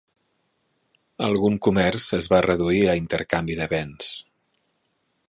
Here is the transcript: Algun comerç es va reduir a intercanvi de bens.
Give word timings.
Algun 1.27 1.59
comerç 1.67 2.07
es 2.19 2.31
va 2.33 2.41
reduir 2.47 2.81
a 2.95 2.99
intercanvi 3.03 3.59
de 3.61 3.69
bens. 3.75 4.13